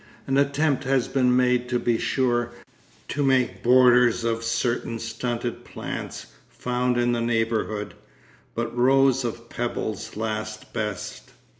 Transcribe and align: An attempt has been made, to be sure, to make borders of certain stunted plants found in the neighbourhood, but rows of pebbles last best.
An 0.25 0.35
attempt 0.35 0.83
has 0.85 1.07
been 1.07 1.35
made, 1.37 1.69
to 1.69 1.77
be 1.77 1.99
sure, 1.99 2.53
to 3.09 3.21
make 3.23 3.61
borders 3.61 4.23
of 4.23 4.43
certain 4.43 4.97
stunted 4.97 5.63
plants 5.63 6.25
found 6.49 6.97
in 6.97 7.11
the 7.11 7.21
neighbourhood, 7.21 7.93
but 8.55 8.75
rows 8.75 9.23
of 9.23 9.47
pebbles 9.47 10.17
last 10.17 10.73
best. 10.73 11.33